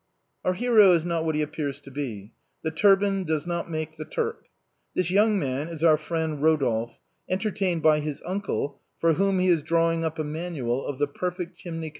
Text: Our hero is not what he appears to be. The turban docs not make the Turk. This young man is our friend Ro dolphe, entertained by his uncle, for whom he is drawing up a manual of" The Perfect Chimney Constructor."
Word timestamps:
Our 0.43 0.55
hero 0.55 0.93
is 0.93 1.05
not 1.05 1.25
what 1.25 1.35
he 1.35 1.43
appears 1.43 1.79
to 1.81 1.91
be. 1.91 2.31
The 2.63 2.71
turban 2.71 3.23
docs 3.23 3.45
not 3.45 3.69
make 3.69 3.97
the 3.97 4.03
Turk. 4.05 4.45
This 4.95 5.11
young 5.11 5.37
man 5.37 5.67
is 5.67 5.83
our 5.83 5.95
friend 5.95 6.41
Ro 6.41 6.57
dolphe, 6.57 6.97
entertained 7.29 7.83
by 7.83 7.99
his 7.99 8.19
uncle, 8.25 8.79
for 8.97 9.13
whom 9.13 9.37
he 9.37 9.47
is 9.49 9.61
drawing 9.61 10.03
up 10.03 10.17
a 10.17 10.23
manual 10.23 10.87
of" 10.87 10.97
The 10.97 11.05
Perfect 11.05 11.55
Chimney 11.57 11.73
Constructor." 11.73 11.89